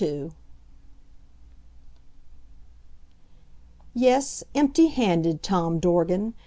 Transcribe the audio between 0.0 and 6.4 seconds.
II. Yes, empty handed, Tom Dorgan.